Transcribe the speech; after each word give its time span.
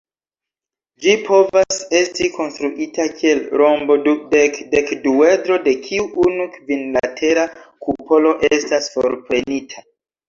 Ĝi 1.03 1.11
povas 1.25 1.81
esti 1.97 2.29
konstruita 2.37 3.05
kiel 3.19 3.43
rombo-dudek-dekduedro 3.63 5.61
de 5.69 5.77
kiu 5.87 6.09
unu 6.27 6.49
kvinlatera 6.57 7.47
kupolo 7.87 8.37
estas 8.59 8.93
forprenita. 8.97 9.89